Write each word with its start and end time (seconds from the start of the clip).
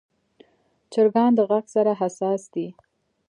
چرګان 0.91 1.31
د 1.35 1.39
غږ 1.49 1.65
سره 1.75 1.91
حساس 2.01 2.41
دي. 2.53 2.67